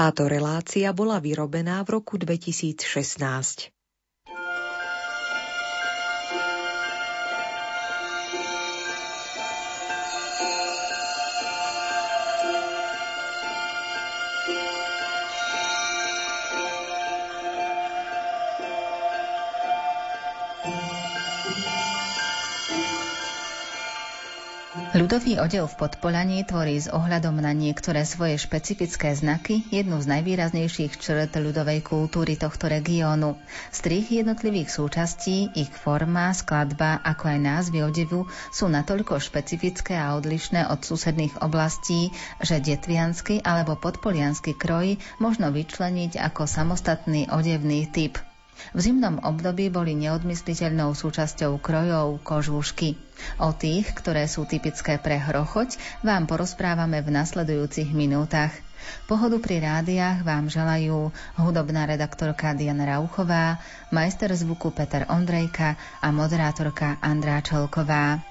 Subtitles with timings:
[0.00, 3.68] Táto relácia bola vyrobená v roku 2016.
[25.20, 30.96] Ľudový odev v Podpolaní tvorí s ohľadom na niektoré svoje špecifické znaky jednu z najvýraznejších
[30.96, 33.36] črt ľudovej kultúry tohto regiónu.
[33.68, 40.72] Strih jednotlivých súčastí, ich forma, skladba, ako aj názvy odevu sú natoľko špecifické a odlišné
[40.72, 48.16] od susedných oblastí, že detviansky alebo podpoliansky kroj možno vyčleniť ako samostatný odevný typ–
[48.76, 52.92] v zimnom období boli neodmysliteľnou súčasťou krojov kožúšky.
[53.42, 55.76] O tých, ktoré sú typické pre hrochoť,
[56.06, 58.54] vám porozprávame v nasledujúcich minútach.
[59.04, 63.60] Pohodu pri rádiách vám želajú hudobná redaktorka Diana Rauchová,
[63.92, 68.29] majster zvuku Peter Ondrejka a moderátorka Andrá Čelková.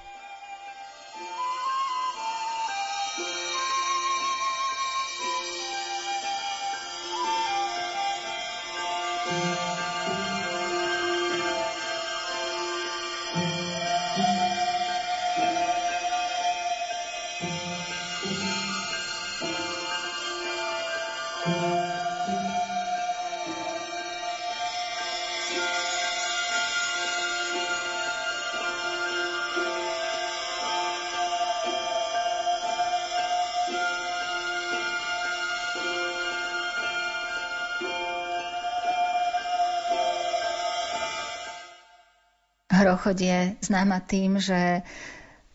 [43.20, 44.80] Je známa tým, že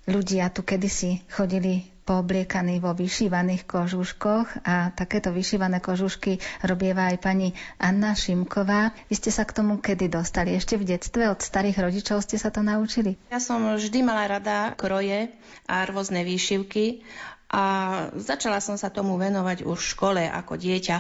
[0.05, 7.57] ľudia tu kedysi chodili poobliekaní vo vyšívaných kožuškoch a takéto vyšívané kožušky robieva aj pani
[7.81, 8.93] Anna Šimková.
[9.09, 10.53] Vy ste sa k tomu kedy dostali?
[10.53, 13.17] Ešte v detstve od starých rodičov ste sa to naučili?
[13.33, 15.33] Ja som vždy mala rada kroje
[15.65, 17.01] a rôzne výšivky
[17.49, 17.63] a
[18.13, 20.97] začala som sa tomu venovať už v škole ako dieťa.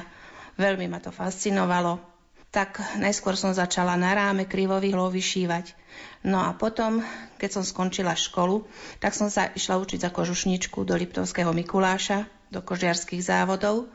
[0.57, 2.14] Veľmi ma to fascinovalo
[2.55, 5.75] tak najskôr som začala na ráme krivových vyšívať.
[6.23, 7.03] No a potom,
[7.35, 8.63] keď som skončila školu,
[9.03, 13.91] tak som sa išla učiť za kožušničku do Liptovského Mikuláša, do kožiarských závodov.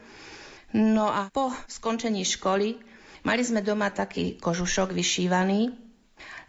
[0.77, 2.77] No a po skončení školy
[3.25, 5.73] mali sme doma taký kožušok vyšívaný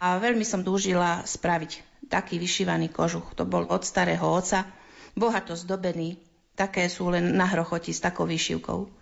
[0.04, 1.80] a veľmi som dúžila spraviť
[2.12, 3.32] taký vyšívaný kožuch.
[3.40, 4.68] To bol od starého oca,
[5.16, 6.20] bohato zdobený.
[6.52, 9.01] Také sú len na hrochoti s takou vyšívkou.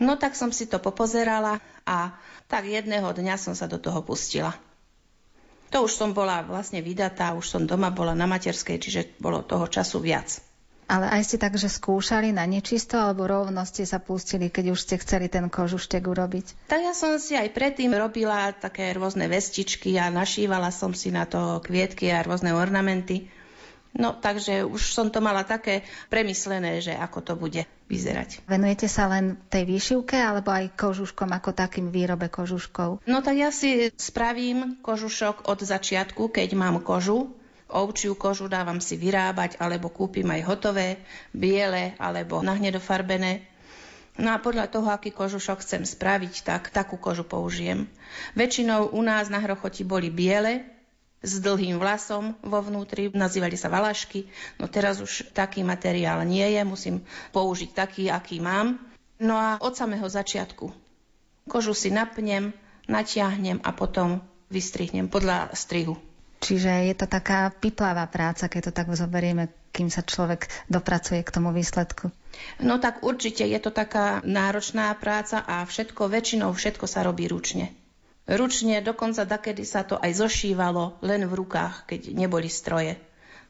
[0.00, 2.16] No tak som si to popozerala a
[2.48, 4.56] tak jedného dňa som sa do toho pustila.
[5.72, 9.64] To už som bola vlastne vydatá, už som doma bola na materskej, čiže bolo toho
[9.64, 10.44] času viac.
[10.92, 14.80] Ale aj ste tak, že skúšali na nečisto, alebo rovno ste sa pustili, keď už
[14.84, 16.68] ste chceli ten kožuštek urobiť?
[16.68, 21.24] Tak ja som si aj predtým robila také rôzne vestičky a našívala som si na
[21.24, 23.32] to kvietky a rôzne ornamenty.
[23.92, 28.40] No takže už som to mala také premyslené, že ako to bude vyzerať.
[28.48, 33.04] Venujete sa len tej výšivke alebo aj kožuškom ako takým výrobe kožuškov?
[33.04, 37.36] No tak ja si spravím kožušok od začiatku, keď mám kožu.
[37.72, 41.00] Ovčiu kožu dávam si vyrábať alebo kúpim aj hotové,
[41.32, 43.48] biele alebo nahnedofarbené.
[44.20, 47.88] No a podľa toho, aký kožušok chcem spraviť, tak takú kožu použijem.
[48.36, 50.68] Väčšinou u nás na hrochoti boli biele,
[51.22, 54.26] s dlhým vlasom vo vnútri, nazývali sa valašky.
[54.58, 58.78] No teraz už taký materiál nie je, musím použiť taký, aký mám.
[59.22, 60.82] No a od samého začiatku
[61.48, 62.54] kožu si napnem,
[62.86, 64.22] natiahnem a potom
[64.52, 65.98] vystrihnem podľa strihu.
[66.42, 71.30] Čiže je to taká piplavá práca, keď to tak zoberieme, kým sa človek dopracuje k
[71.30, 72.10] tomu výsledku.
[72.58, 77.70] No tak určite je to taká náročná práca a všetko, väčšinou všetko sa robí ručne.
[78.22, 82.94] Ručne, dokonca dakedy sa to aj zošívalo len v rukách, keď neboli stroje.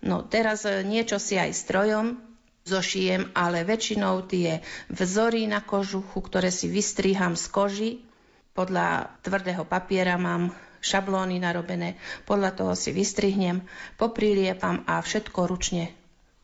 [0.00, 2.16] No teraz e, niečo si aj strojom
[2.64, 7.90] zošijem, ale väčšinou tie vzory na kožuchu, ktoré si vystriham z koži,
[8.56, 13.64] podľa tvrdého papiera mám šablóny narobené, podľa toho si vystrihnem,
[14.00, 15.92] popriliepam a všetko ručne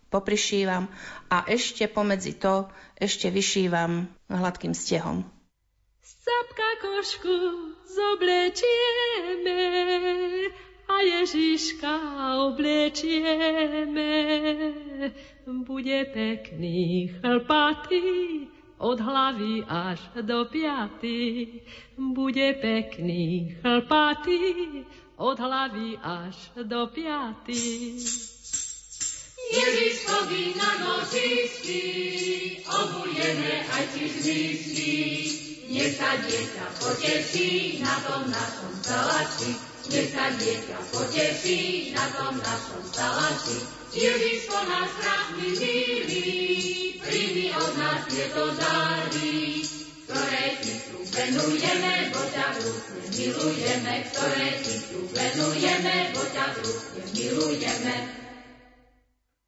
[0.08, 0.88] poprišívam
[1.28, 5.24] a ešte pomedzi to ešte vyšívam hladkým stehom.
[6.02, 7.34] Sapka košku
[7.88, 9.60] zoblečieme
[10.88, 11.94] a Ježiška
[12.48, 14.12] oblečieme.
[15.48, 18.48] Bude pekný chlpatý
[18.78, 21.48] od hlavy až do piaty.
[21.96, 24.84] Bude pekný chlpatý
[25.16, 27.96] od hlavy až do piaty.
[29.48, 31.82] Ježiško Ježiškovi na nožičky,
[32.68, 35.47] obujeme aj čižmičky.
[35.68, 39.52] Nech sa dieťa poteší na tom našom salači,
[39.92, 43.68] nech sa dieťa poteší na tom našom salači.
[43.92, 46.24] Ježiško náš krásny milý,
[47.04, 49.60] príjmi od nás tieto dary,
[50.08, 57.02] ktoré ti tu venujeme, bo ťa vrúcne milujeme, ktoré ti tu venujeme, bo ťa vrúcne
[57.12, 57.96] milujeme.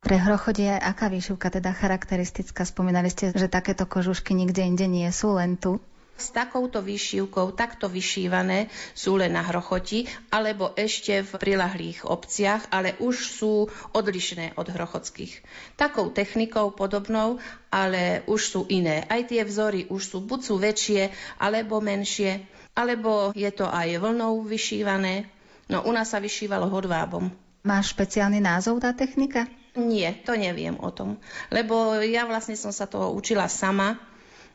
[0.04, 2.68] Pre hrochod je aká výšivka teda charakteristická?
[2.68, 5.80] Spomínali ste, že takéto kožušky nikde inde nie sú, len tu
[6.20, 12.94] s takouto vyšívkou, takto vyšívané sú len na hrochoti, alebo ešte v prilahlých obciach, ale
[13.00, 15.40] už sú odlišné od hrochodských.
[15.80, 17.40] Takou technikou podobnou,
[17.72, 19.08] ale už sú iné.
[19.08, 21.08] Aj tie vzory už sú, buď sú väčšie,
[21.40, 22.44] alebo menšie,
[22.76, 25.26] alebo je to aj vlnou vyšívané.
[25.72, 27.32] No u nás sa vyšívalo hodvábom.
[27.64, 29.48] Má špeciálny názov tá technika?
[29.78, 31.22] Nie, to neviem o tom.
[31.52, 34.09] Lebo ja vlastne som sa toho učila sama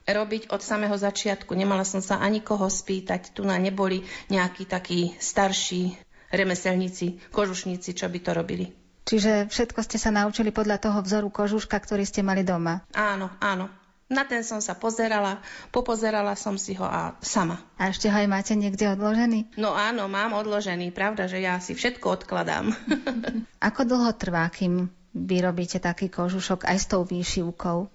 [0.06, 1.57] robiť od samého začiatku.
[1.57, 3.34] Nemala som sa ani koho spýtať.
[3.34, 5.98] Tu na neboli nejakí takí starší
[6.30, 8.66] remeselníci, kožušníci, čo by to robili.
[9.06, 12.81] Čiže všetko ste sa naučili podľa toho vzoru kožuška, ktorý ste mali doma?
[12.94, 13.69] Áno, áno.
[14.06, 15.42] Na ten som sa pozerala,
[15.74, 17.58] popozerala som si ho a sama.
[17.81, 19.58] A ešte ho aj máte niekde odložený?
[19.58, 20.94] No áno, mám odložený.
[20.94, 22.69] Pravda, že ja si všetko odkladám.
[23.74, 27.90] Ako dlho trvá, kým vyrobíte taký kožušok aj s tou výšivkou?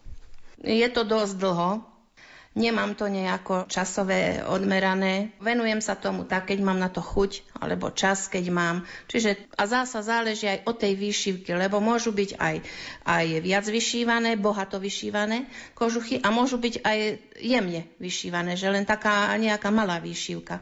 [0.66, 1.89] Je to dosť dlho,
[2.50, 5.38] Nemám to nejako časové odmerané.
[5.38, 8.76] Venujem sa tomu tak, keď mám na to chuť, alebo čas, keď mám.
[9.06, 12.56] Čiže a zasa záleží aj od tej výšivky, lebo môžu byť aj,
[13.06, 15.46] aj viac vyšívané, bohato vyšívané
[15.78, 16.98] kožuchy a môžu byť aj
[17.38, 20.58] jemne vyšívané, že len taká nejaká malá výšivka.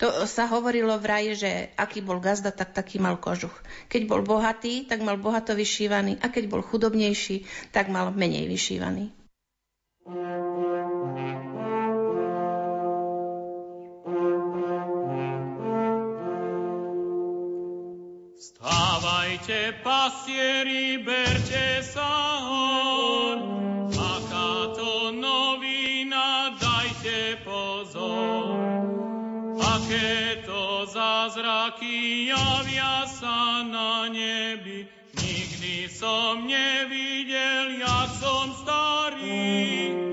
[0.00, 3.52] To sa hovorilo vraj, že aký bol gazda, tak taký mal kožuch.
[3.92, 7.44] Keď bol bohatý, tak mal bohato vyšívaný a keď bol chudobnejší,
[7.76, 9.12] tak mal menej vyšívaný.
[19.30, 23.38] Stávajte, pastieri, berte sa hor,
[23.94, 28.58] aká to novina, dajte pozor.
[29.54, 40.09] Aké to zázraky javia sa na nebi, nikdy som nevidel, jak som starý.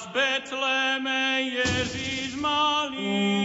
[0.00, 3.39] Mesiáš Betleme Ježiš malý,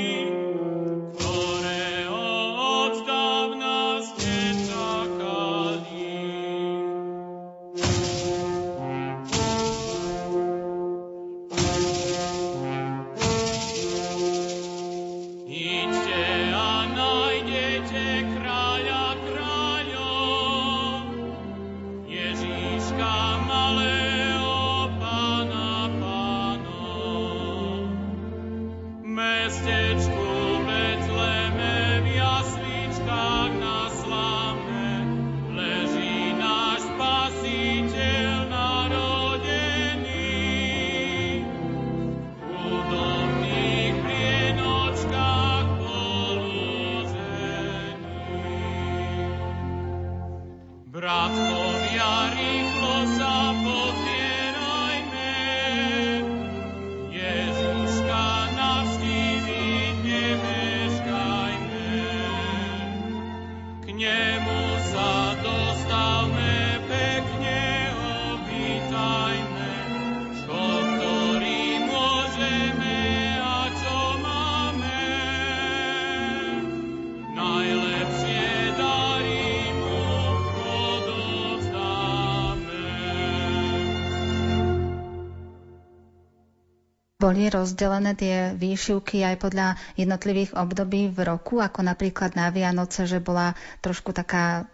[87.25, 93.17] Boli rozdelené tie výšivky aj podľa jednotlivých období v roku, ako napríklad na Vianoce, že
[93.17, 94.69] bola trošku taká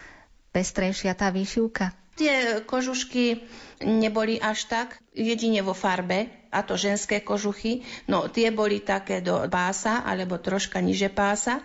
[0.51, 1.95] pestrejšia tá výšivka?
[2.19, 3.39] Tie kožušky
[3.87, 9.47] neboli až tak, jedine vo farbe, a to ženské kožuchy, no tie boli také do
[9.47, 11.63] pása, alebo troška niže pása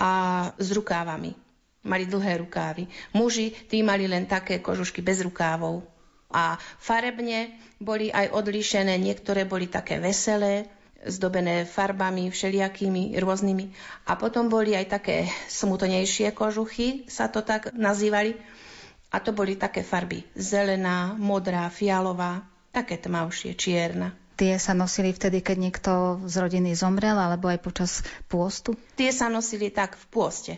[0.00, 1.36] a s rukávami.
[1.84, 2.88] mali dlhé rukávy.
[3.12, 5.91] Muži, tí mali len také kožušky bez rukávov.
[6.32, 10.66] A farebne boli aj odlíšené, niektoré boli také veselé,
[11.06, 13.66] zdobené farbami všelijakými rôznymi.
[14.06, 18.38] A potom boli aj také smutonejšie kožuchy, sa to tak nazývali.
[19.12, 24.16] A to boli také farby zelená, modrá, fialová, také tmavšie, čierna.
[24.32, 25.92] Tie sa nosili vtedy, keď niekto
[26.24, 28.00] z rodiny zomrel, alebo aj počas
[28.32, 28.72] pôstu?
[28.96, 30.52] Tie sa nosili tak v pôste.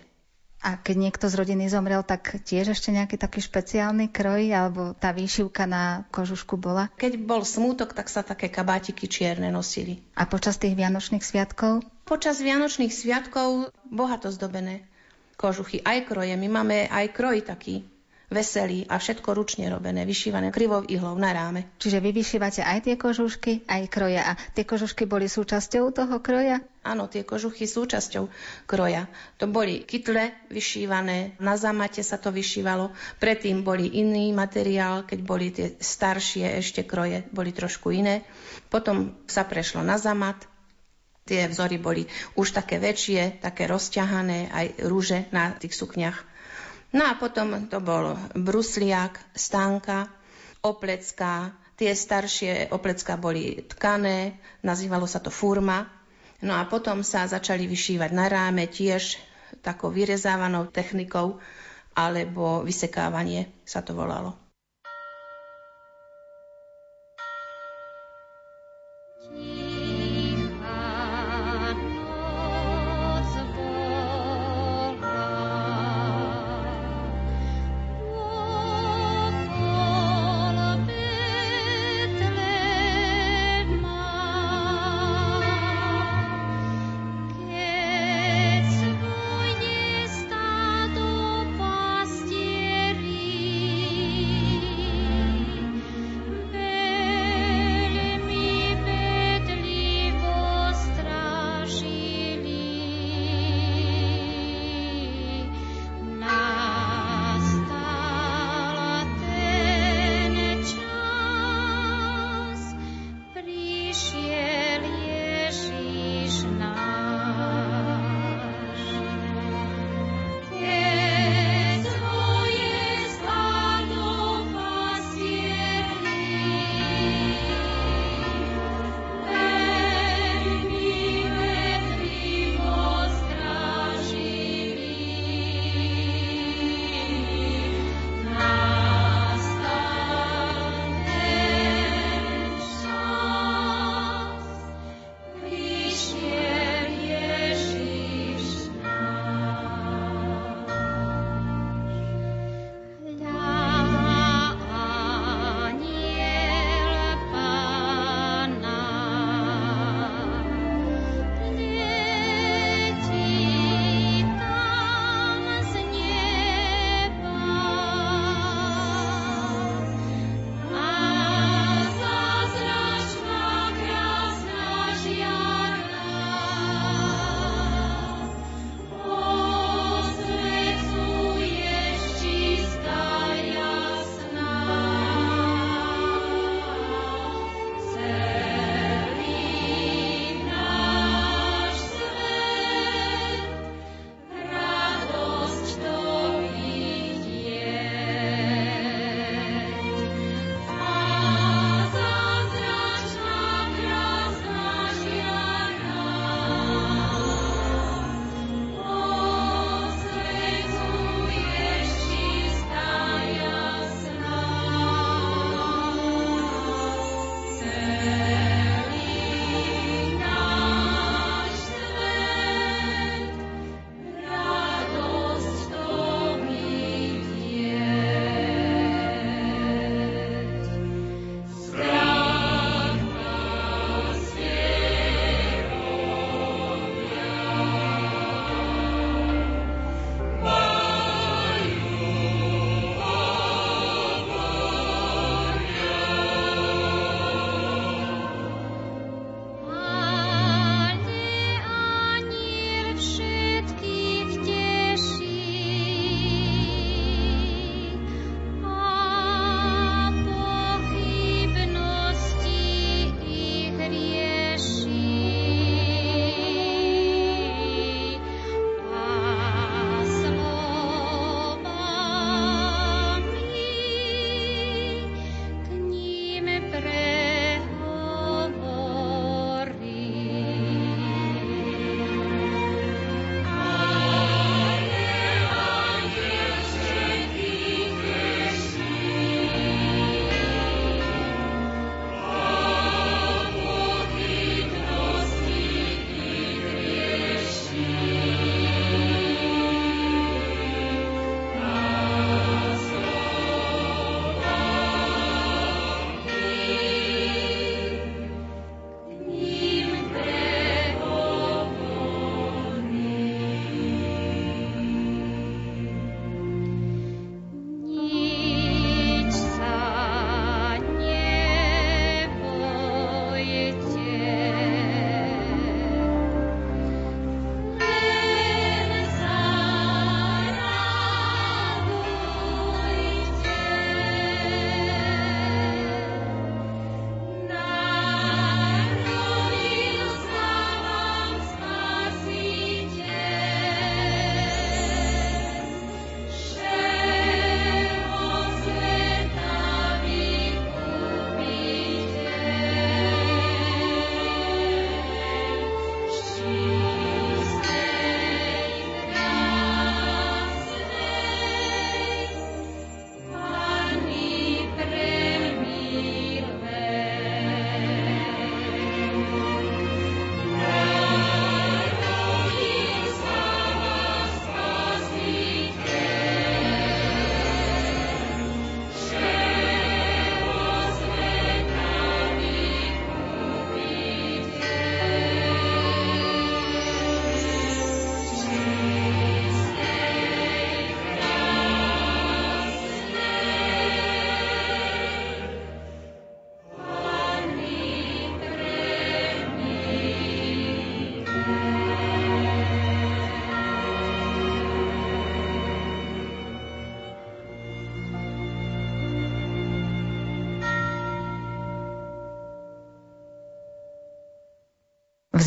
[0.65, 5.13] A keď niekto z rodiny zomrel, tak tiež ešte nejaký taký špeciálny kroj alebo tá
[5.13, 6.89] výšivka na kožušku bola?
[6.97, 10.01] Keď bol smútok, tak sa také kabátiky čierne nosili.
[10.17, 11.85] A počas tých vianočných sviatkov?
[12.09, 14.89] Počas vianočných sviatkov bohato zdobené
[15.37, 16.33] kožuchy, aj kroje.
[16.33, 17.85] My máme aj kroj taký
[18.35, 21.71] veselý a všetko ručne robené, vyšívané krivou ihlou na ráme.
[21.79, 24.23] Čiže vy vyšívate aj tie kožušky, aj kroja.
[24.27, 26.59] A tie kožušky boli súčasťou toho kroja?
[26.85, 28.29] Áno, tie kožuchy súčasťou
[28.69, 29.09] kroja.
[29.41, 35.49] To boli kytle vyšívané, na zamate sa to vyšívalo, predtým boli iný materiál, keď boli
[35.49, 38.27] tie staršie ešte kroje, boli trošku iné.
[38.69, 40.45] Potom sa prešlo na zamat,
[41.25, 42.05] tie vzory boli
[42.37, 46.34] už také väčšie, také rozťahané, aj rúže na tých sukniach
[46.95, 50.07] No a potom to bol brusliak, stánka,
[50.63, 51.51] oplecká.
[51.75, 55.91] Tie staršie oplecká boli tkané, nazývalo sa to furma.
[56.39, 59.19] No a potom sa začali vyšívať na ráme tiež
[59.59, 61.43] takou vyrezávanou technikou,
[61.99, 64.44] alebo vysekávanie sa to volalo.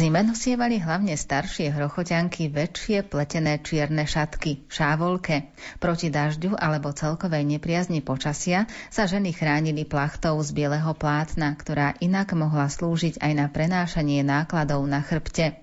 [0.08, 5.52] Zime nosievali hlavne staršie hrochoťanky väčšie pletené čierne šatky, šávolke.
[5.84, 12.32] Proti dažďu alebo celkovej nepriazni počasia sa ženy chránili plachtou z bieleho plátna, ktorá inak
[12.40, 15.60] mohla slúžiť aj na prenášanie nákladov na chrbte.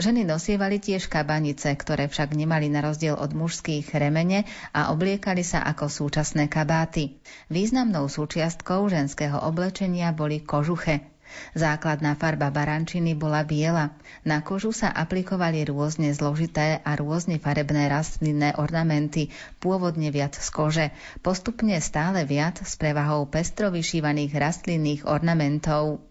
[0.00, 5.60] Ženy nosievali tiež kabanice, ktoré však nemali na rozdiel od mužských remene a obliekali sa
[5.60, 7.20] ako súčasné kabáty.
[7.52, 11.13] Významnou súčiastkou ženského oblečenia boli kožuche.
[11.54, 13.94] Základná farba barančiny bola biela.
[14.26, 19.30] Na kožu sa aplikovali rôzne zložité a rôzne farebné rastlinné ornamenty,
[19.62, 20.86] pôvodne viac z kože,
[21.22, 26.02] postupne stále viac s prevahou pestro rastlinných ornamentov.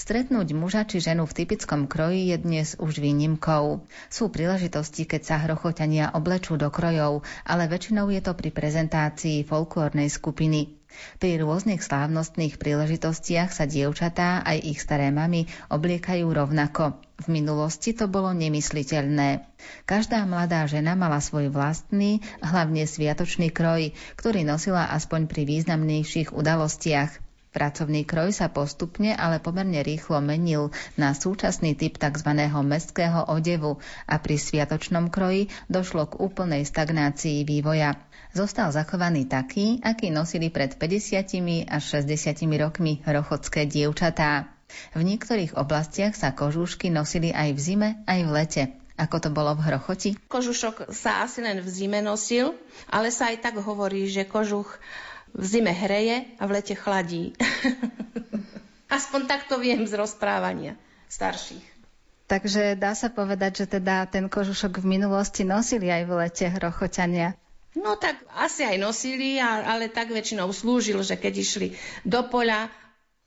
[0.00, 3.84] Stretnúť muža či ženu v typickom kroji je dnes už výnimkou.
[4.08, 10.08] Sú príležitosti, keď sa hrochoťania oblečú do krojov, ale väčšinou je to pri prezentácii folklórnej
[10.08, 10.77] skupiny.
[11.20, 16.96] Pri rôznych slávnostných príležitostiach sa dievčatá aj ich staré mamy obliekajú rovnako.
[17.18, 19.44] V minulosti to bolo nemysliteľné.
[19.84, 27.28] Každá mladá žena mala svoj vlastný, hlavne sviatočný kroj, ktorý nosila aspoň pri významnejších udalostiach.
[27.48, 30.68] Pracovný kroj sa postupne, ale pomerne rýchlo menil
[31.00, 32.30] na súčasný typ tzv.
[32.62, 37.96] mestského odevu a pri sviatočnom kroji došlo k úplnej stagnácii vývoja.
[38.38, 44.54] Zostal zachovaný taký, aký nosili pred 50 až 60 rokmi rochodské dievčatá.
[44.94, 48.62] V niektorých oblastiach sa kožúšky nosili aj v zime, aj v lete.
[48.94, 50.14] Ako to bolo v Hrochoti?
[50.30, 52.54] Kožušok sa asi len v zime nosil,
[52.86, 54.70] ale sa aj tak hovorí, že kožuch
[55.34, 57.34] v zime hreje a v lete chladí.
[59.02, 60.78] Aspoň takto viem z rozprávania
[61.10, 61.66] starších.
[62.30, 67.34] Takže dá sa povedať, že teda ten kožušok v minulosti nosili aj v lete hrochoťania.
[67.78, 71.68] No tak asi aj nosili, ale tak väčšinou slúžil, že keď išli
[72.02, 72.68] do poľa,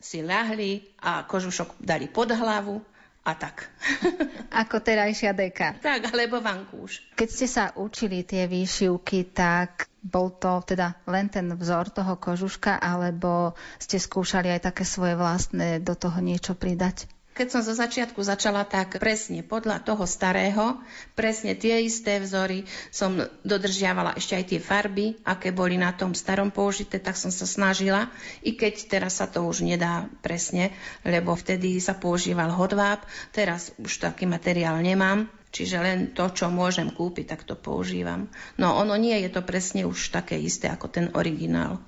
[0.02, 2.82] si ľahli a kožušok dali pod hlavu
[3.22, 3.70] a tak.
[4.66, 5.78] Ako terajšia deka.
[5.78, 7.06] Tak, alebo vankúš.
[7.14, 12.82] Keď ste sa učili tie výšivky, tak bol to teda len ten vzor toho kožuška,
[12.82, 17.06] alebo ste skúšali aj také svoje vlastné do toho niečo pridať?
[17.32, 20.84] Keď som zo začiatku začala tak presne podľa toho starého,
[21.16, 26.52] presne tie isté vzory som dodržiavala ešte aj tie farby, aké boli na tom starom
[26.52, 28.12] použité, tak som sa snažila,
[28.44, 30.76] i keď teraz sa to už nedá presne,
[31.08, 33.00] lebo vtedy sa používal hodváb,
[33.32, 38.28] teraz už taký materiál nemám, čiže len to, čo môžem kúpiť, tak to používam.
[38.60, 41.80] No ono nie je to presne už také isté ako ten originál.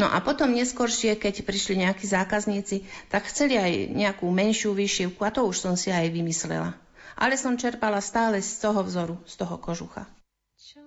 [0.00, 5.28] No a potom neskôršie, keď prišli nejakí zákazníci, tak chceli aj nejakú menšiu výšivku a
[5.28, 6.72] to už som si aj vymyslela.
[7.20, 10.08] Ale som čerpala stále z toho vzoru, z toho kožucha.
[10.56, 10.80] Čo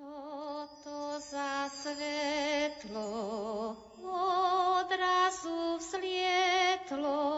[0.82, 3.06] to za svetlo
[4.82, 7.33] odrazu vzlietlo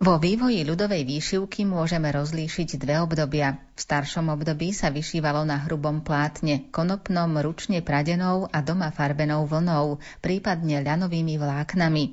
[0.00, 3.60] Vo vývoji ľudovej výšivky môžeme rozlíšiť dve obdobia.
[3.76, 10.00] V staršom období sa vyšívalo na hrubom plátne, konopnom, ručne pradenou a doma farbenou vlnou,
[10.24, 12.04] prípadne ľanovými vláknami.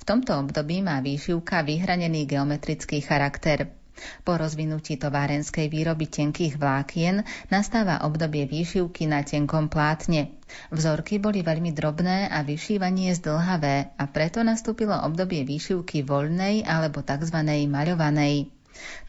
[0.00, 3.76] V tomto období má výšivka vyhranený geometrický charakter.
[4.22, 10.34] Po rozvinutí továrenskej výroby tenkých vlákien nastáva obdobie výšivky na tenkom plátne.
[10.72, 17.38] Vzorky boli veľmi drobné a vyšívanie zdlhavé a preto nastúpilo obdobie výšivky voľnej alebo tzv.
[17.68, 18.48] maľovanej.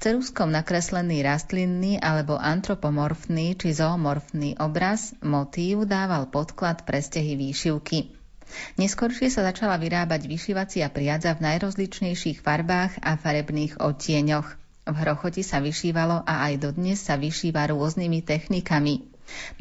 [0.01, 8.17] Ceruskom nakreslený rastlinný alebo antropomorfný či zoomorfný obraz, motív dával podklad pre stehy výšivky.
[8.81, 14.57] Neskôršie sa začala vyrábať vyšívacia priadza v najrozličnejších farbách a farebných odtieňoch.
[14.87, 19.05] V hrochoti sa vyšívalo a aj dodnes sa vyšíva rôznymi technikami.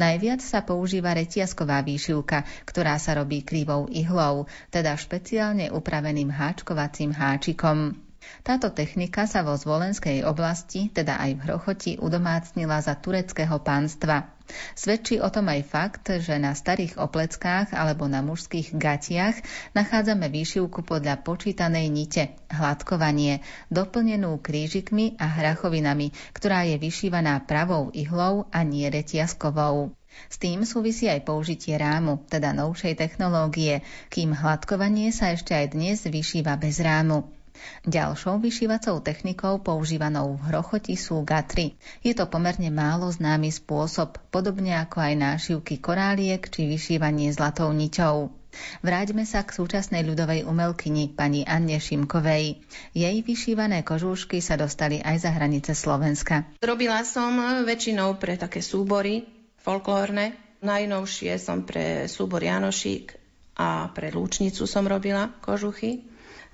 [0.00, 8.00] Najviac sa používa retiasková výšivka, ktorá sa robí krivou ihlou, teda špeciálne upraveným háčkovacím háčikom.
[8.44, 14.38] Táto technika sa vo zvolenskej oblasti, teda aj v Hrochoti, udomácnila za tureckého pánstva.
[14.72, 19.37] Svedčí o tom aj fakt, že na starých opleckách alebo na mužských gatiach
[19.76, 28.48] nachádzame výšivku podľa počítanej nite, hladkovanie, doplnenú krížikmi a hrachovinami, ktorá je vyšívaná pravou ihlou
[28.48, 29.92] a nie retiaskovou.
[30.26, 36.02] S tým súvisí aj použitie rámu, teda novšej technológie, kým hladkovanie sa ešte aj dnes
[36.02, 37.38] vyšíva bez rámu.
[37.87, 41.79] Ďalšou vyšívacou technikou používanou v hrochoti sú gatry.
[42.03, 48.35] Je to pomerne málo známy spôsob, podobne ako aj nášivky koráliek či vyšívanie zlatou niťou.
[48.83, 52.59] Vráťme sa k súčasnej ľudovej umelkyni pani Anne Šimkovej.
[52.97, 56.49] Jej vyšívané kožúšky sa dostali aj za hranice Slovenska.
[56.64, 59.29] Robila som väčšinou pre také súbory
[59.62, 60.35] folklórne.
[60.59, 63.14] Najnovšie som pre súbor Janošík
[63.59, 66.03] a pre Lúčnicu som robila kožuchy.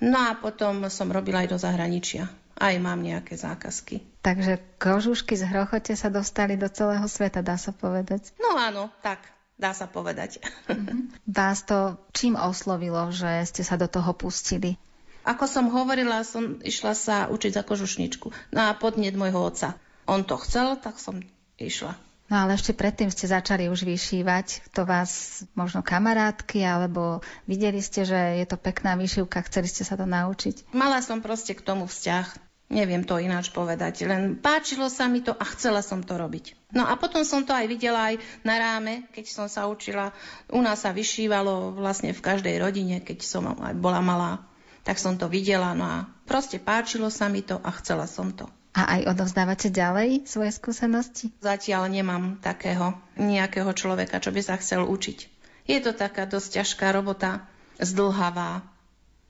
[0.03, 2.27] No a potom som robila aj do zahraničia.
[2.55, 4.03] Aj mám nejaké zákazky.
[4.23, 8.31] Takže kožušky z hrochote sa dostali do celého sveta, dá sa povedať?
[8.39, 9.27] No áno, tak,
[9.59, 10.39] dá sa povedať.
[10.71, 11.27] Mm-hmm.
[11.27, 14.79] Vás to čím oslovilo, že ste sa do toho pustili?
[15.25, 18.55] Ako som hovorila, som išla sa učiť za kožušničku.
[18.55, 19.75] No a podnet môjho otca.
[20.05, 21.25] On to chcel, tak som
[21.57, 21.97] išla.
[22.35, 24.75] No ale ešte predtým ste začali už vyšívať.
[24.75, 29.95] To vás možno kamarátky, alebo videli ste, že je to pekná vyšívka, chceli ste sa
[29.95, 30.75] to naučiť?
[30.75, 32.27] Mala som proste k tomu vzťah.
[32.75, 36.75] Neviem to ináč povedať, len páčilo sa mi to a chcela som to robiť.
[36.75, 40.11] No a potom som to aj videla aj na ráme, keď som sa učila.
[40.51, 44.43] U nás sa vyšívalo vlastne v každej rodine, keď som aj bola malá.
[44.83, 48.51] Tak som to videla, no a proste páčilo sa mi to a chcela som to.
[48.75, 51.31] A aj odovzdávate ďalej svoje skúsenosti?
[51.39, 55.19] Zatiaľ nemám takého nejakého človeka, čo by sa chcel učiť.
[55.71, 57.47] Je to taká dosť ťažká robota,
[57.79, 58.67] zdlhavá,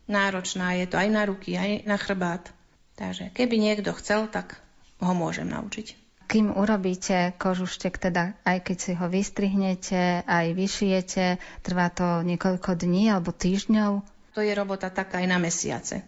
[0.09, 2.51] náročná je to aj na ruky, aj na chrbát.
[2.97, 4.59] Takže keby niekto chcel, tak
[5.05, 6.01] ho môžem naučiť.
[6.25, 13.13] Kým urobíte kožuštek, teda aj keď si ho vystrihnete, aj vyšijete, trvá to niekoľko dní
[13.13, 13.93] alebo týždňov?
[14.35, 16.01] To je robota taká aj na mesiace.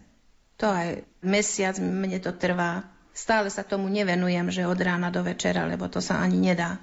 [0.57, 5.65] To aj mesiac mne to trvá Stále sa tomu nevenujem, že od rána do večera,
[5.65, 6.77] lebo to sa ani nedá.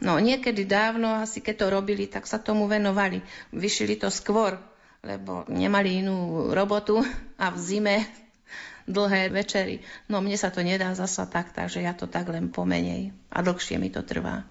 [0.00, 3.20] No niekedy dávno, asi keď to robili, tak sa tomu venovali.
[3.52, 4.56] Vyšili to skôr,
[5.04, 7.04] lebo nemali inú robotu
[7.36, 7.96] a v zime
[8.88, 9.84] dlhé večery.
[10.08, 13.76] No mne sa to nedá zasa tak, takže ja to tak len pomenej a dlhšie
[13.76, 14.48] mi to trvá.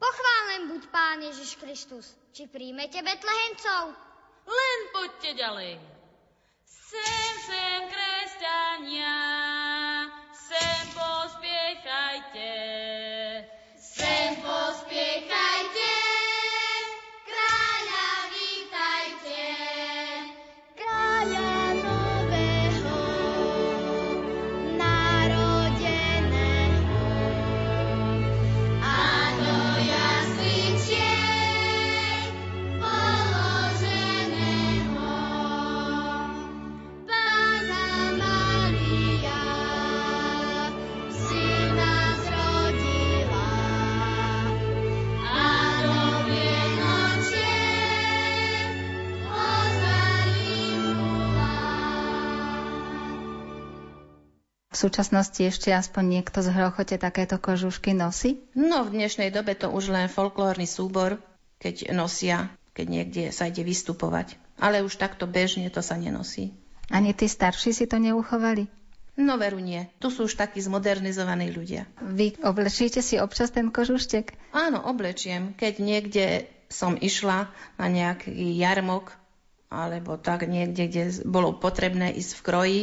[0.00, 2.16] Pochválen buď Pán Ježiš Kristus.
[2.32, 3.92] Či príjmete Betlehemcov?
[4.48, 5.72] Len poďte ďalej.
[6.64, 8.01] Sem, sem,
[8.42, 10.86] kresťania, sem
[54.82, 58.42] súčasnosti ešte aspoň niekto z hrochote takéto kožušky nosí?
[58.58, 61.22] No, v dnešnej dobe to už len folklórny súbor,
[61.62, 64.34] keď nosia, keď niekde sa ide vystupovať.
[64.58, 66.50] Ale už takto bežne to sa nenosí.
[66.90, 68.66] Ani tí starší si to neuchovali?
[69.14, 69.86] No veru nie.
[70.00, 71.86] Tu sú už takí zmodernizovaní ľudia.
[72.00, 74.34] Vy oblečíte si občas ten kožuštek?
[74.56, 75.52] Áno, oblečiem.
[75.54, 76.24] Keď niekde
[76.72, 79.12] som išla na nejaký jarmok
[79.72, 82.80] alebo tak niekde, kde bolo potrebné ísť v kroji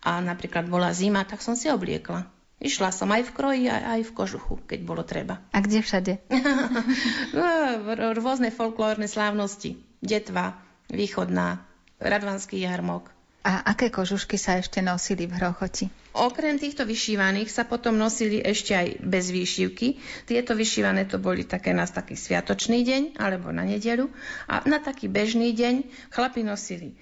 [0.00, 2.24] a napríklad bola zima, tak som si obliekla.
[2.60, 5.40] Išla som aj v kroji, aj, aj v kožuchu, keď bolo treba.
[5.48, 6.12] A kde všade?
[8.20, 9.80] Rôzne folklórne slávnosti.
[10.04, 10.60] Detva,
[10.92, 11.64] východná,
[11.96, 13.08] radvanský jarmok.
[13.40, 15.88] A aké kožušky sa ešte nosili v Hrochoti?
[16.12, 19.96] Okrem týchto vyšívaných sa potom nosili ešte aj bez výšivky.
[20.28, 24.12] Tieto vyšívané to boli také na taký sviatočný deň alebo na nedelu.
[24.44, 27.00] A na taký bežný deň chlapi nosili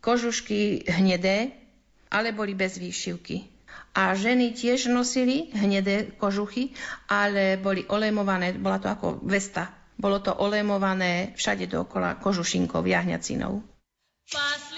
[0.00, 1.50] kožušky hnedé,
[2.10, 3.44] ale boli bez výšivky.
[3.98, 6.70] A ženy tiež nosili hnedé kožuchy,
[7.10, 9.74] ale boli olémované, bola to ako vesta.
[9.98, 13.58] Bolo to olémované všade dookola kožušinkou, jahňacinou.
[14.30, 14.77] Pasli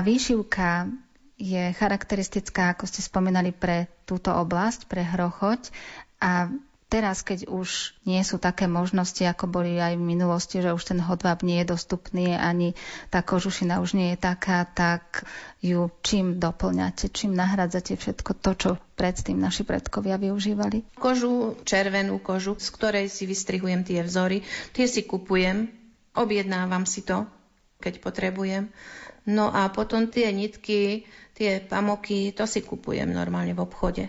[0.00, 0.90] Výšivka
[1.40, 5.72] je charakteristická, ako ste spomínali, pre túto oblasť, pre hrochoť
[6.20, 6.52] a
[6.90, 11.00] teraz, keď už nie sú také možnosti, ako boli aj v minulosti, že už ten
[11.00, 12.74] hodváb nie je dostupný, ani
[13.08, 15.24] tá kožušina už nie je taká, tak
[15.62, 20.98] ju čím doplňate, čím nahradzate všetko to, čo predtým naši predkovia využívali?
[20.98, 24.42] Kožu, červenú kožu, z ktorej si vystrihujem tie vzory,
[24.74, 25.70] tie si kupujem,
[26.18, 27.24] objednávam si to,
[27.80, 28.68] keď potrebujem.
[29.28, 31.04] No a potom tie nitky,
[31.36, 34.04] tie pamoky, to si kupujem normálne v obchode.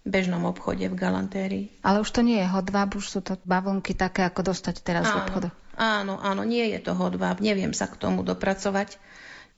[0.00, 1.66] V bežnom obchode, v galantérii.
[1.84, 5.12] Ale už to nie je hodváb, už sú to bavlnky také, ako dostať teraz áno,
[5.12, 5.54] v obchodoch.
[5.76, 8.96] Áno, áno, nie je to hodváb, neviem sa k tomu dopracovať.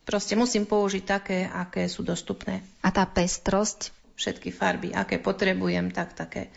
[0.02, 2.66] Proste musím použiť také, aké sú dostupné.
[2.82, 3.94] A tá pestrosť?
[4.18, 6.50] Všetky farby, aké potrebujem, tak také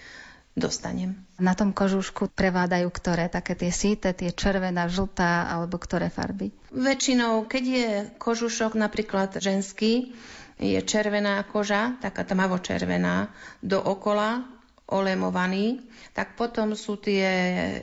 [0.56, 1.20] dostanem.
[1.36, 3.28] Na tom kožušku prevádajú ktoré?
[3.28, 6.56] Také tie síte, tie červená, žltá alebo ktoré farby?
[6.72, 10.15] Väčšinou, keď je kožušok napríklad ženský,
[10.56, 13.28] je červená koža, taká tmavo-červená,
[13.60, 14.48] dookola
[14.88, 15.84] olemovaný,
[16.15, 17.28] tak potom sú tie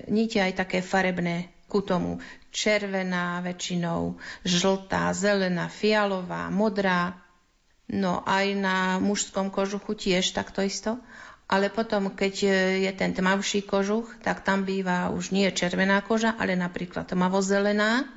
[0.09, 2.25] niti aj také farebné ku tomu.
[2.53, 4.17] Červená väčšinou,
[4.49, 7.21] žltá, zelená, fialová, modrá.
[7.93, 10.97] No aj na mužskom kožuchu tiež takto isto
[11.53, 12.35] ale potom, keď
[12.81, 18.09] je ten tmavší kožuch, tak tam býva už nie červená koža, ale napríklad tmavozelená.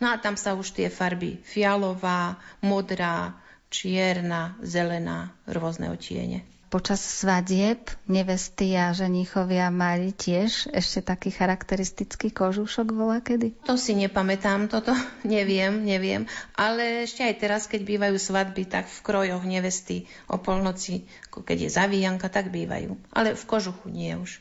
[0.00, 3.36] No a tam sa už tie farby fialová, modrá,
[3.68, 6.48] čierna, zelená, rôzne otiene.
[6.68, 13.56] Počas svadieb nevesty a ženichovia mali tiež ešte taký charakteristický kožušok vola kedy?
[13.64, 14.92] To si nepamätám, toto
[15.24, 16.28] neviem, neviem.
[16.60, 21.70] Ale ešte aj teraz, keď bývajú svadby, tak v krojoch nevesty o polnoci, keď je
[21.72, 23.00] zavíjanka, tak bývajú.
[23.16, 24.36] Ale v kožuchu nie už.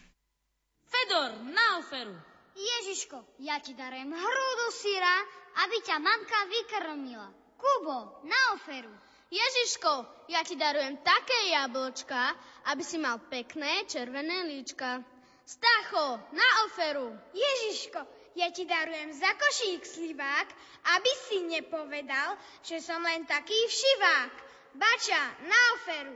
[0.91, 2.11] Fedor, na oferu!
[2.59, 5.15] Ježiško, ja ti darujem hrúdu syra,
[5.63, 7.31] aby ťa mamka vykrmila.
[7.55, 9.06] Kubo, na oferu!
[9.27, 9.91] Ježiško,
[10.31, 12.31] ja ti darujem také jablčka,
[12.71, 15.03] aby si mal pekné červené líčka.
[15.47, 17.11] Stacho, na oferu.
[17.35, 17.99] Ježiško,
[18.35, 20.47] ja ti darujem za košík slivák,
[20.95, 24.31] aby si nepovedal, že som len taký všivák.
[24.75, 26.15] Bača, na oferu.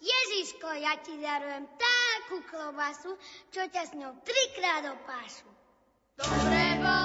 [0.00, 3.16] Ježiško, ja ti darujem takú klobasu,
[3.52, 5.48] čo ťa s ňou trikrát opášu.
[6.16, 6.99] Dobre bolo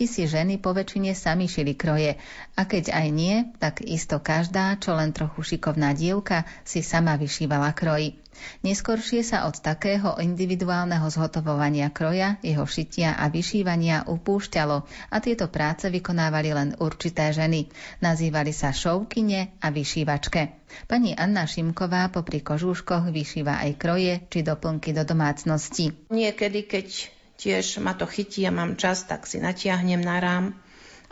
[0.00, 2.16] minulosti si ženy po väčšine sami šili kroje.
[2.56, 7.76] A keď aj nie, tak isto každá, čo len trochu šikovná dievka, si sama vyšívala
[7.76, 8.16] kroji.
[8.64, 14.76] Neskoršie sa od takého individuálneho zhotovovania kroja, jeho šitia a vyšívania upúšťalo
[15.12, 17.68] a tieto práce vykonávali len určité ženy.
[18.00, 20.56] Nazývali sa šovkine a vyšívačke.
[20.88, 25.92] Pani Anna Šimková popri kožúškoch vyšíva aj kroje či doplnky do domácnosti.
[26.08, 30.52] Niekedy, keď tiež ma to chytí a mám čas, tak si natiahnem na rám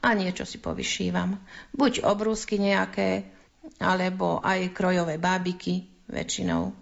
[0.05, 1.41] a niečo si povyšívam.
[1.73, 3.25] Buď obrúsky nejaké,
[3.81, 6.77] alebo aj krojové bábiky väčšinou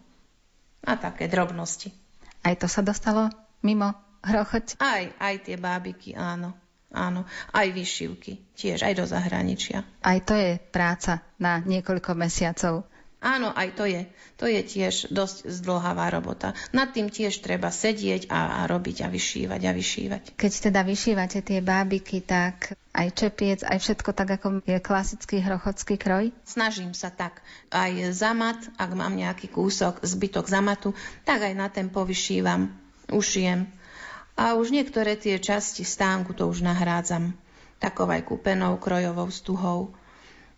[0.83, 1.95] a také drobnosti.
[2.43, 3.31] Aj to sa dostalo
[3.63, 3.95] mimo
[4.27, 4.83] hrochoť?
[4.83, 6.55] Aj, aj tie bábiky, áno.
[6.97, 9.85] Áno, aj vyšivky, tiež aj do zahraničia.
[10.01, 12.89] Aj to je práca na niekoľko mesiacov.
[13.27, 14.07] Áno, aj to je.
[14.39, 16.55] To je tiež dosť zdlhavá robota.
[16.71, 20.23] Nad tým tiež treba sedieť a, a robiť a vyšívať a vyšívať.
[20.39, 25.99] Keď teda vyšívate tie bábiky, tak aj čepiec, aj všetko tak, ako je klasický hrochodský
[25.99, 26.31] kroj?
[26.47, 27.43] Snažím sa tak.
[27.75, 30.95] Aj zamat, ak mám nejaký kúsok, zbytok zamatu,
[31.27, 32.71] tak aj na ten povyšívam,
[33.11, 33.67] ušijem.
[34.39, 37.35] A už niektoré tie časti stánku to už nahrádzam
[37.77, 39.93] takou aj kúpenou krojovou stuhou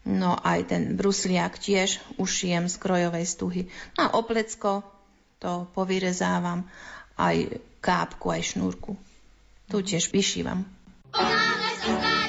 [0.07, 3.63] No aj ten brusliak tiež ušijem z krojovej stuhy.
[3.99, 4.87] No a oplecko
[5.39, 6.67] to povyrezávam,
[7.19, 8.95] aj kápku, aj šnúrku.
[9.71, 10.67] Tu tiež vyšívam.
[11.11, 12.28] Ponáhle sa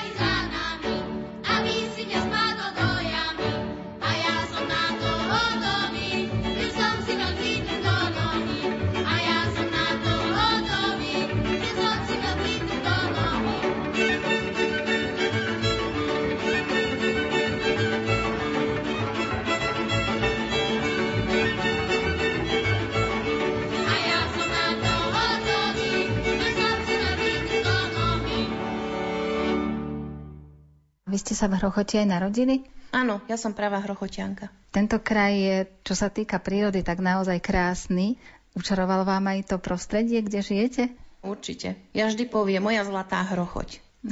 [31.40, 32.68] sa v Hrochote aj narodili?
[32.92, 34.52] Áno, ja som pravá hrochotianka.
[34.74, 38.18] Tento kraj je, čo sa týka prírody, tak naozaj krásny.
[38.58, 40.84] Učarovalo vám aj to prostredie, kde žijete?
[41.22, 41.78] Určite.
[41.94, 43.80] Ja vždy poviem, moja zlatá hrochoť.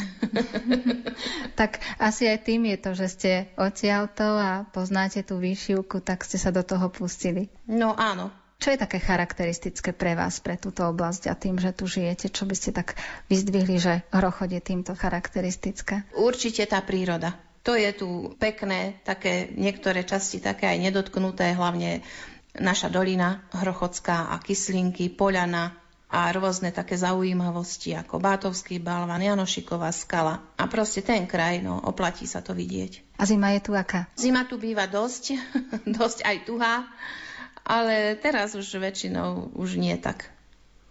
[1.60, 6.38] tak asi aj tým je to, že ste odtiaľto a poznáte tú výšivku, tak ste
[6.38, 7.50] sa do toho pustili.
[7.66, 11.86] No áno, čo je také charakteristické pre vás, pre túto oblasť a tým, že tu
[11.86, 12.34] žijete?
[12.34, 12.98] Čo by ste tak
[13.30, 16.10] vyzdvihli, že Hrochod je týmto charakteristické?
[16.18, 17.38] Určite tá príroda.
[17.62, 22.02] To je tu pekné, také niektoré časti také aj nedotknuté, hlavne
[22.58, 25.76] naša dolina Hrochodská a Kyslinky, Poľana,
[26.08, 30.40] a rôzne také zaujímavosti ako Bátovský balvan, Janošiková skala.
[30.56, 33.20] A proste ten kraj, no, oplatí sa to vidieť.
[33.20, 34.08] A zima je tu aká?
[34.16, 35.36] Zima tu býva dosť,
[36.00, 36.88] dosť aj tuhá
[37.68, 40.32] ale teraz už väčšinou už nie tak.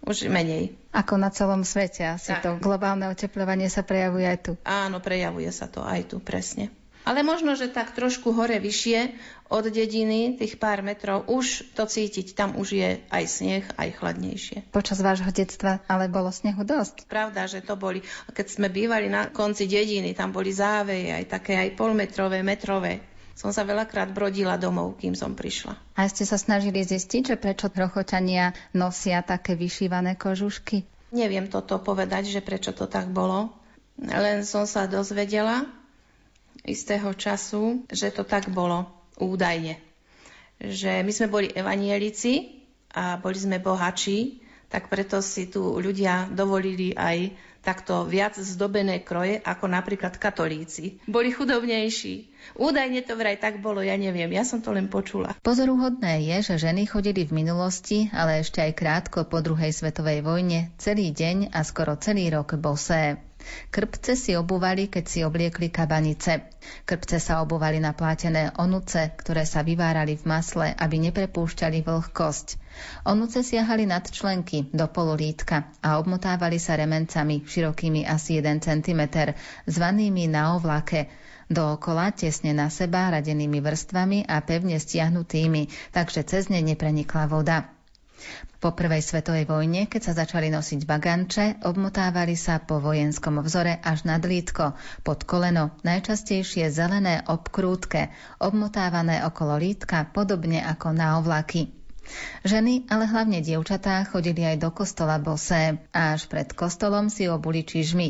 [0.05, 0.77] Už menej.
[0.93, 2.45] Ako na celom svete asi tak.
[2.45, 4.51] to globálne oteplovanie sa prejavuje aj tu.
[4.63, 6.71] Áno, prejavuje sa to aj tu, presne.
[7.07, 9.15] Ale možno, že tak trošku hore vyššie
[9.47, 12.35] od dediny, tých pár metrov, už to cítiť.
[12.35, 14.67] Tam už je aj sneh, aj chladnejšie.
[14.75, 17.07] Počas vášho detstva ale bolo snehu dosť.
[17.07, 18.03] Pravda, že to boli.
[18.35, 23.53] Keď sme bývali na konci dediny, tam boli záveje, aj také aj polmetrové, metrové som
[23.53, 25.77] sa veľakrát brodila domov, kým som prišla.
[25.93, 30.81] A ste sa snažili zistiť, že prečo trochočania nosia také vyšívané kožušky?
[31.13, 33.53] Neviem toto povedať, že prečo to tak bolo.
[34.01, 35.69] Len som sa dozvedela
[36.65, 38.89] istého času, že to tak bolo
[39.21, 39.77] údajne.
[40.57, 46.91] Že my sme boli evanielici a boli sme bohači, tak preto si tu ľudia dovolili
[46.97, 47.31] aj
[47.61, 51.01] takto viac zdobené kroje ako napríklad katolíci.
[51.05, 52.31] Boli chudobnejší.
[52.55, 55.35] Údajne to vraj tak bolo, ja neviem, ja som to len počula.
[55.43, 60.71] Pozoruhodné je, že ženy chodili v minulosti, ale ešte aj krátko po druhej svetovej vojne,
[60.79, 63.19] celý deň a skoro celý rok bosé.
[63.69, 66.49] Krpce si obuvali, keď si obliekli kabanice.
[66.83, 72.47] Krpce sa obuvali na plátené onuce, ktoré sa vyvárali v masle, aby neprepúšťali vlhkosť.
[73.07, 79.01] Onuce siahali nad členky do pololítka a obmotávali sa remencami širokými asi 1 cm,
[79.69, 81.07] zvanými na ovlake,
[81.47, 87.76] dookola tesne na seba radenými vrstvami a pevne stiahnutými, takže cez ne neprenikla voda.
[88.57, 94.09] Po prvej svetovej vojne, keď sa začali nosiť baganče, obmotávali sa po vojenskom vzore až
[94.09, 94.73] nad lítko,
[95.05, 98.09] pod koleno, najčastejšie zelené obkrútke,
[98.41, 101.76] obmotávané okolo lítka, podobne ako na ovlaky.
[102.43, 107.63] Ženy, ale hlavne dievčatá, chodili aj do kostola bosé a až pred kostolom si obuli
[107.63, 108.07] čižmy.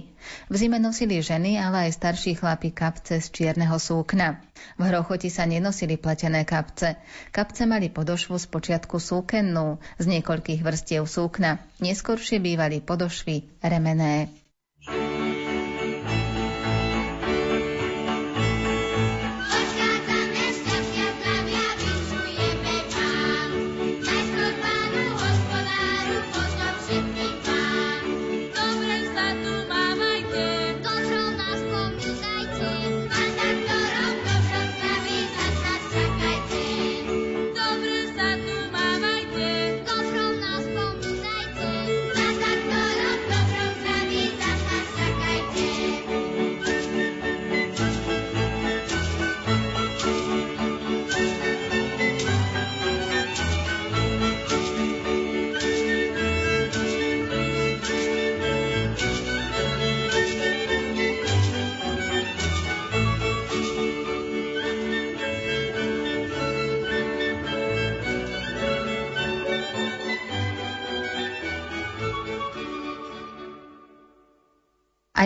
[0.51, 4.41] V zime nosili ženy, ale aj starší chlapi kapce z čierneho súkna.
[4.77, 6.97] V hrochoti sa nenosili pletené kapce.
[7.31, 11.61] Kapce mali podošvu z počiatku súkennú, z niekoľkých vrstiev súkna.
[11.79, 14.33] Neskôršie bývali podošvy remené.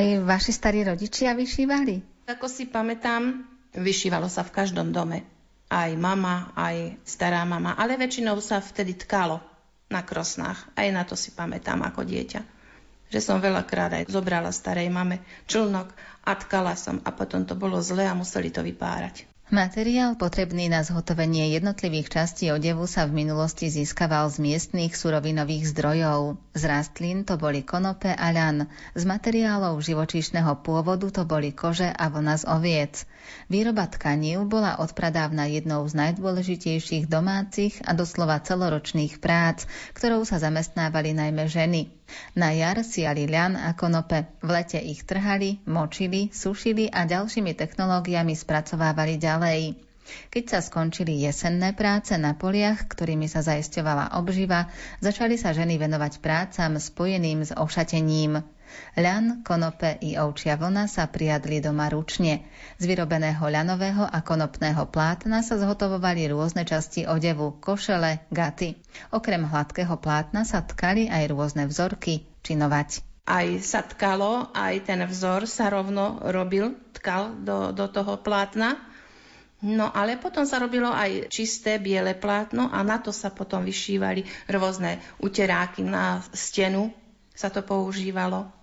[0.01, 2.25] Aj vaši starí rodičia vyšívali?
[2.25, 3.45] Ako si pamätám,
[3.77, 5.21] vyšívalo sa v každom dome.
[5.69, 9.37] Aj mama, aj stará mama, ale väčšinou sa vtedy tkalo
[9.93, 10.73] na krosnách.
[10.73, 12.41] Aj na to si pamätám ako dieťa.
[13.13, 15.93] Že som veľakrát aj zobrala starej mame člnok
[16.25, 19.30] a tkala som a potom to bolo zle a museli to vypárať.
[19.51, 26.39] Materiál potrebný na zhotovenie jednotlivých častí odevu sa v minulosti získaval z miestných surovinových zdrojov.
[26.55, 32.05] Z rastlín to boli konope a ľan, z materiálov živočíšneho pôvodu to boli kože a
[32.07, 32.93] vlna z oviec.
[33.51, 41.11] Výroba tkanív bola odpradávna jednou z najdôležitejších domácich a doslova celoročných prác, ktorou sa zamestnávali
[41.11, 41.91] najmä ženy.
[42.35, 48.35] Na jar siali ľan a konope, v lete ich trhali, močili, sušili a ďalšími technológiami
[48.35, 49.91] spracovávali ďalej.
[50.33, 54.67] Keď sa skončili jesenné práce na poliach, ktorými sa zaisťovala obživa,
[54.99, 58.43] začali sa ženy venovať prácam spojeným s ošatením.
[58.99, 62.43] Ľan, konope i ovčia vlna sa priadli doma ručne.
[62.75, 68.75] Z vyrobeného ľanového a konopného plátna sa zhotovovali rôzne časti odevu, košele, gaty.
[69.15, 73.03] Okrem hladkého plátna sa tkali aj rôzne vzorky, činovať.
[73.31, 78.75] Aj sa tkalo, aj ten vzor sa rovno robil, tkal do, do toho plátna.
[79.61, 84.25] No ale potom sa robilo aj čisté biele plátno a na to sa potom vyšívali
[84.49, 86.89] rôzne uteráky na stenu,
[87.29, 88.60] sa to používalo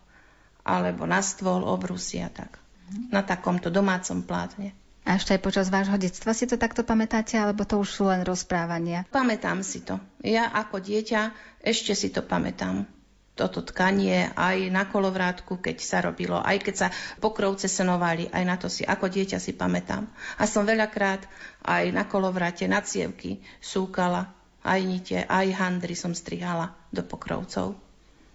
[0.69, 2.61] alebo na stôl, obrusy a tak.
[3.09, 4.77] Na takomto domácom plátne.
[5.09, 8.21] A ešte aj počas vášho detstva si to takto pamätáte, alebo to už sú len
[8.29, 9.09] rozprávania?
[9.09, 9.97] Pamätám si to.
[10.21, 11.33] Ja ako dieťa
[11.65, 12.85] ešte si to pamätám.
[13.33, 16.89] Toto tkanie aj na kolovrátku, keď sa robilo, aj keď sa
[17.23, 20.05] pokrovce senovali, aj na to si ako dieťa si pamätám.
[20.37, 21.25] A som veľakrát
[21.65, 24.29] aj na kolovráte, na cievky súkala,
[24.61, 27.79] aj nite, aj handry som strihala do pokrovcov.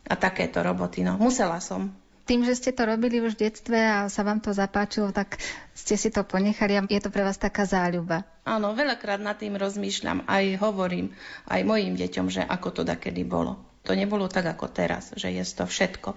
[0.09, 4.07] A takéto roboty, no musela som, tým, že ste to robili už v detstve a
[4.07, 5.39] sa vám to zapáčilo, tak
[5.75, 8.23] ste si to ponechali a je to pre vás taká záľuba.
[8.47, 11.11] Áno, veľakrát nad tým rozmýšľam, aj hovorím
[11.51, 13.59] aj mojim deťom, že ako to dakedy bolo.
[13.83, 16.15] To nebolo tak ako teraz, že je to všetko.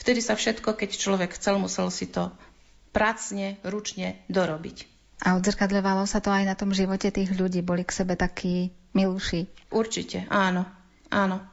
[0.00, 2.32] Vtedy sa všetko, keď človek chcel, musel si to
[2.96, 4.88] pracne, ručne dorobiť.
[5.22, 9.46] A odzrkadľovalo sa to aj na tom živote tých ľudí, boli k sebe takí milúši.
[9.70, 10.66] Určite, áno,
[11.12, 11.51] áno.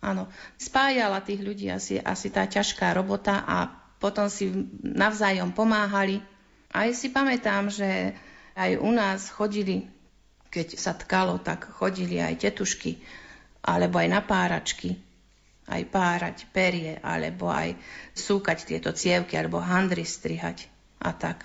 [0.00, 3.68] Áno, spájala tých ľudí asi, asi tá ťažká robota a
[4.00, 4.48] potom si
[4.80, 6.24] navzájom pomáhali.
[6.72, 8.16] Aj si pamätám, že
[8.56, 9.92] aj u nás chodili,
[10.48, 12.96] keď sa tkalo, tak chodili aj tetušky,
[13.60, 14.96] alebo aj na páračky,
[15.68, 17.76] aj párať perie, alebo aj
[18.16, 20.64] súkať tieto cievky, alebo handry strihať
[20.96, 21.44] a tak.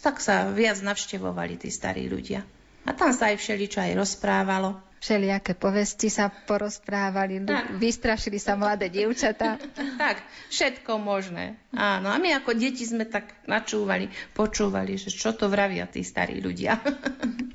[0.00, 2.40] Tak sa viac navštevovali tí starí ľudia.
[2.88, 7.72] A tam sa aj všeličo aj rozprávalo všelijaké povesti sa porozprávali, tak.
[7.80, 9.56] vystrašili sa mladé dievčatá.
[10.00, 10.16] Tak,
[10.48, 11.60] všetko možné.
[11.76, 16.40] Áno, a my ako deti sme tak načúvali, počúvali, že čo to vravia tí starí
[16.40, 16.80] ľudia.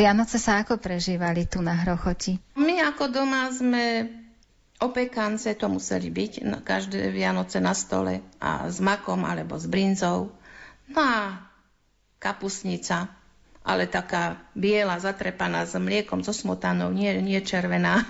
[0.00, 2.40] Vianoce sa ako prežívali tu na Hrochoti?
[2.56, 4.08] My ako doma sme
[4.80, 10.32] opekance, to museli byť na každé Vianoce na stole a s makom alebo s brinzou.
[10.88, 11.44] No a
[12.16, 13.12] kapusnica,
[13.60, 18.00] ale taká biela, zatrepaná s mliekom, so smotanou, nie, nie červená.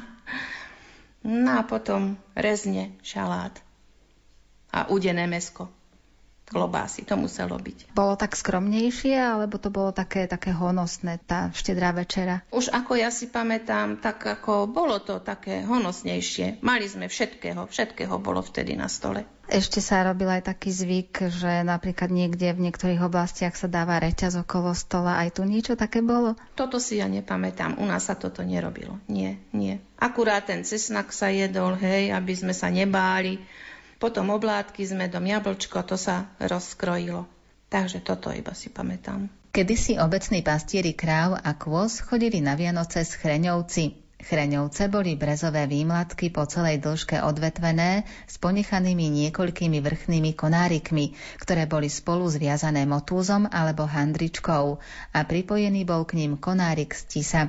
[1.26, 3.58] No a potom rezne, šalát
[4.70, 5.66] a udené mesko
[6.50, 7.06] klobásy.
[7.06, 7.94] To muselo byť.
[7.94, 12.42] Bolo tak skromnejšie, alebo to bolo také, také honosné, tá štedrá večera?
[12.50, 16.58] Už ako ja si pamätám, tak ako bolo to také honosnejšie.
[16.66, 19.22] Mali sme všetkého, všetkého bolo vtedy na stole.
[19.50, 24.38] Ešte sa robil aj taký zvyk, že napríklad niekde v niektorých oblastiach sa dáva reťaz
[24.46, 25.18] okolo stola.
[25.18, 26.38] Aj tu niečo také bolo?
[26.54, 27.82] Toto si ja nepamätám.
[27.82, 29.02] U nás sa toto nerobilo.
[29.10, 29.82] Nie, nie.
[29.98, 33.42] Akurát ten cesnak sa jedol, hej, aby sme sa nebáli
[34.00, 37.28] potom oblátky s medom, jablčko, to sa rozkrojilo.
[37.70, 39.30] Takže toto iba si pamätám.
[39.52, 44.00] Kedysi obecní pastieri kráv a kôz chodili na Vianoce s chreňovci.
[44.20, 51.88] Chreňovce boli brezové výmladky po celej dĺžke odvetvené s ponechanými niekoľkými vrchnými konárikmi, ktoré boli
[51.88, 54.76] spolu zviazané motúzom alebo handričkou
[55.12, 57.42] a pripojený bol k ním konárik z tisa.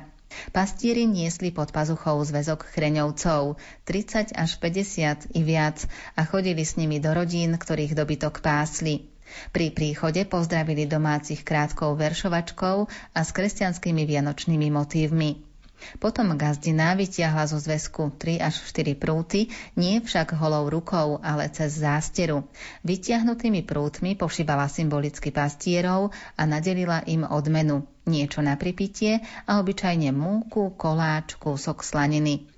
[0.51, 5.83] Pastieri niesli pod pazuchou zväzok chreňovcov, 30 až 50 i viac,
[6.15, 9.11] a chodili s nimi do rodín, ktorých dobytok pásli.
[9.55, 12.77] Pri príchode pozdravili domácich krátkou veršovačkou
[13.15, 15.51] a s kresťanskými vianočnými motívmi.
[15.97, 21.81] Potom gazdina vytiahla zo zväzku 3 až 4 prúty, nie však holou rukou, ale cez
[21.81, 22.45] zásteru.
[22.85, 27.89] Vytiahnutými prútmi pošívala symbolicky pastierov a nadelila im odmenu.
[28.09, 32.49] Niečo na pripitie a obyčajne múku, koláč, kúsok slaniny.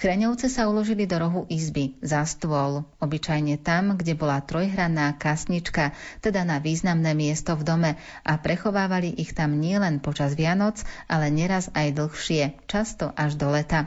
[0.00, 5.92] Chreňovce sa uložili do rohu izby, za stôl, obyčajne tam, kde bola trojhranná kasnička,
[6.24, 7.90] teda na významné miesto v dome
[8.24, 10.80] a prechovávali ich tam nielen počas Vianoc,
[11.12, 13.84] ale neraz aj dlhšie, často až do leta.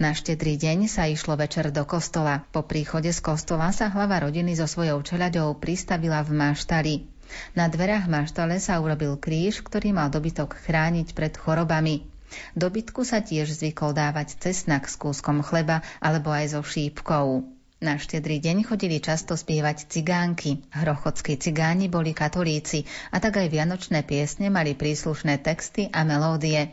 [0.00, 2.42] Na štedrý deň sa išlo večer do kostola.
[2.50, 7.11] Po príchode z kostola sa hlava rodiny so svojou čeľaďou pristavila v maštali.
[7.52, 12.08] Na dverách maštale sa urobil kríž, ktorý mal dobytok chrániť pred chorobami.
[12.56, 17.44] Dobytku sa tiež zvykol dávať cesnak s kúskom chleba alebo aj so šípkou.
[17.82, 20.62] Na štedrý deň chodili často spievať cigánky.
[20.70, 26.70] Hrochodskí cigáni boli katolíci a tak aj vianočné piesne mali príslušné texty a melódie.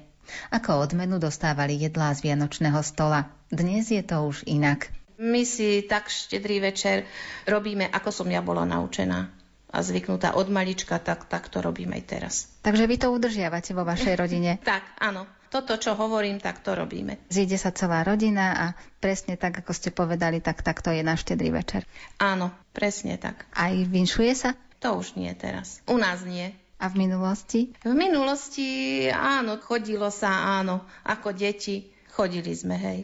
[0.54, 3.34] Ako odmenu dostávali jedlá z vianočného stola.
[3.50, 4.94] Dnes je to už inak.
[5.18, 7.10] My si tak štedrý večer
[7.50, 9.39] robíme, ako som ja bola naučená
[9.70, 12.34] a zvyknutá od malička, tak, tak to robíme aj teraz.
[12.66, 14.58] Takže vy to udržiavate vo vašej rodine?
[14.66, 17.18] tak, áno toto, čo hovorím, tak to robíme.
[17.28, 18.66] Zíde sa celá rodina a
[19.02, 21.90] presne tak, ako ste povedali, tak, tak to je na štedrý večer.
[22.22, 23.50] Áno, presne tak.
[23.58, 24.54] Aj vinšuje sa?
[24.86, 25.82] To už nie teraz.
[25.90, 26.54] U nás nie.
[26.80, 27.76] A v minulosti?
[27.84, 30.86] V minulosti áno, chodilo sa, áno.
[31.04, 33.00] Ako deti chodili sme, hej.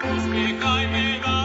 [0.00, 1.39] Uspiekajme na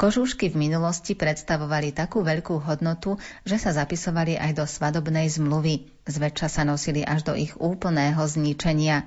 [0.00, 5.92] Kožúšky v minulosti predstavovali takú veľkú hodnotu, že sa zapisovali aj do svadobnej zmluvy.
[6.08, 9.04] Zväčša sa nosili až do ich úplného zničenia.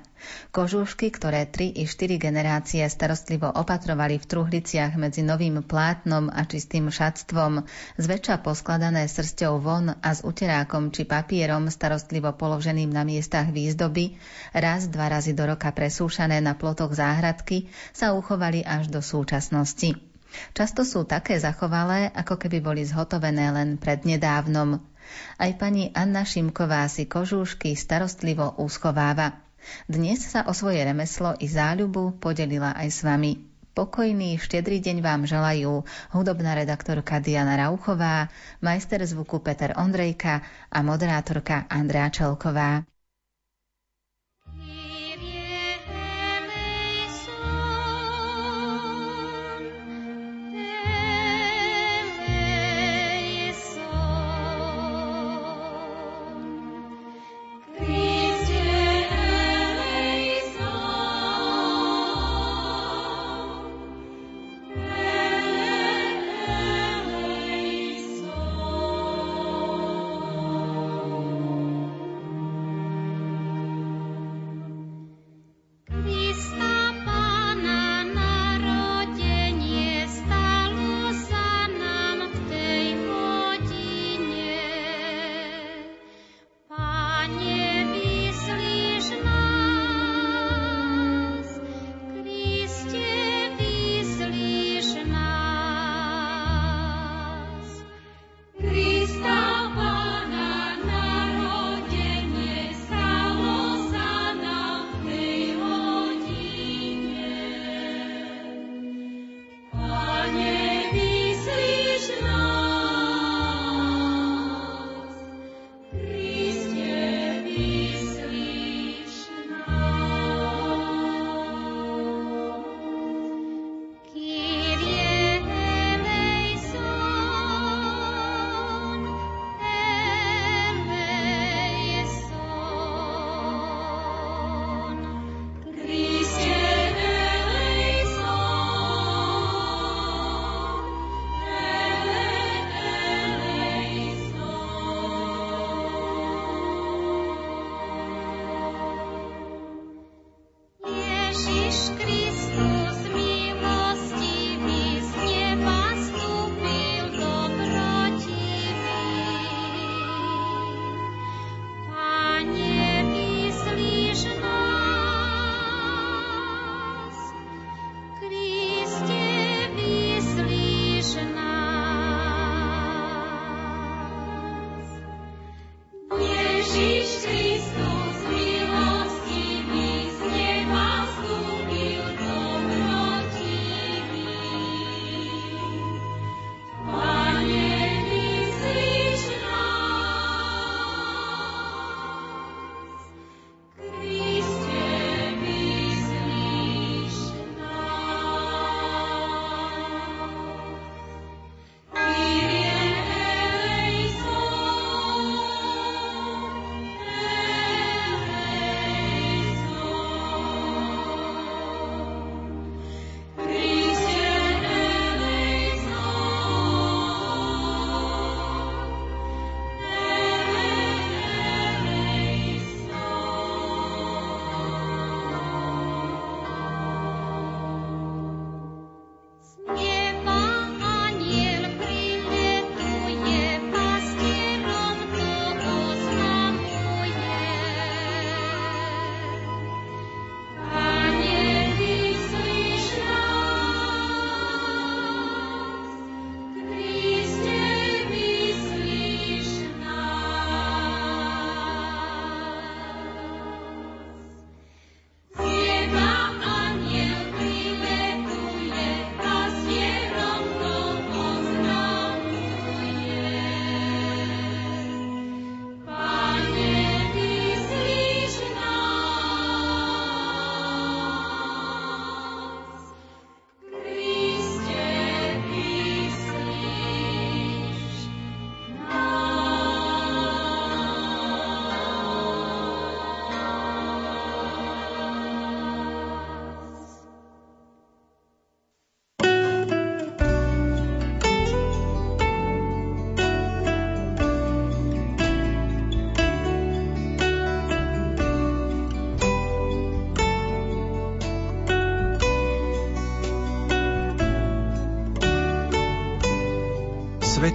[0.54, 6.94] Kožúšky, ktoré tri i štyri generácie starostlivo opatrovali v truhliciach medzi novým plátnom a čistým
[6.94, 7.66] šatstvom,
[7.98, 14.14] zväčša poskladané srsťou von a s uterákom či papierom starostlivo položeným na miestach výzdoby,
[14.54, 17.66] raz, dva razy do roka presúšané na plotoch záhradky,
[17.98, 20.13] sa uchovali až do súčasnosti.
[20.54, 24.82] Často sú také zachovalé, ako keby boli zhotovené len prednedávnom.
[25.38, 29.40] Aj pani Anna Šimková si kožúšky starostlivo uschováva.
[29.88, 33.34] Dnes sa o svoje remeslo i záľubu podelila aj s vami.
[33.74, 35.82] Pokojný, štedrý deň vám želajú
[36.14, 38.30] hudobná redaktorka Diana Rauchová,
[38.62, 42.86] majster zvuku Peter Ondrejka a moderátorka Andrea Čelková.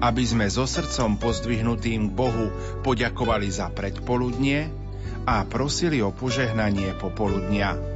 [0.00, 2.50] aby sme so srdcom pozdvihnutým k Bohu
[2.82, 4.72] poďakovali za predpoludnie
[5.28, 7.91] a prosili o požehnanie popoludnia.